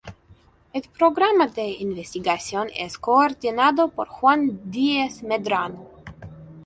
El 0.73 0.81
programa 0.97 1.45
de 1.45 1.69
investigación 1.73 2.71
es 2.75 2.97
coordinado 2.97 3.89
por 3.89 4.07
Juan 4.07 4.59
Díez 4.71 5.21
Medrano. 5.21 5.87